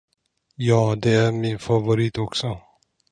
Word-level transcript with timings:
Ja, 0.55 0.95
det 0.95 1.11
är 1.11 1.31
min 1.31 1.59
favorit 1.59 2.17
också. 2.17 2.61